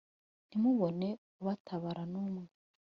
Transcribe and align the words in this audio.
ntimubone 0.47 1.09
ubatabara 1.41 2.03
numwe 2.11 2.43